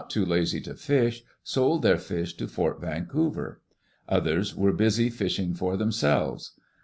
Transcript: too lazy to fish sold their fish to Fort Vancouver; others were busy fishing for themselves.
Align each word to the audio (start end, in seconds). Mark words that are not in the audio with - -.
too 0.09 0.25
lazy 0.25 0.59
to 0.59 0.73
fish 0.73 1.23
sold 1.43 1.83
their 1.83 1.99
fish 1.99 2.35
to 2.35 2.47
Fort 2.47 2.81
Vancouver; 2.81 3.61
others 4.09 4.55
were 4.55 4.73
busy 4.73 5.11
fishing 5.11 5.53
for 5.53 5.77
themselves. 5.77 6.59